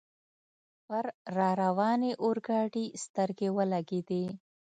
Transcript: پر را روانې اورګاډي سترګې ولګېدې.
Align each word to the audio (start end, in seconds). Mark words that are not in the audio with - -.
پر 0.87 1.05
را 1.37 1.49
روانې 1.61 2.11
اورګاډي 2.23 2.85
سترګې 3.03 3.49
ولګېدې. 3.57 4.25